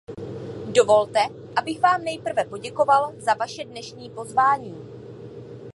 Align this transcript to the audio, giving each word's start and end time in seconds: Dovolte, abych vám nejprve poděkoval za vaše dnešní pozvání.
Dovolte, 0.69 1.19
abych 1.55 1.79
vám 1.81 2.03
nejprve 2.03 2.43
poděkoval 2.45 3.13
za 3.17 3.33
vaše 3.33 3.63
dnešní 3.63 4.09
pozvání. 4.09 4.75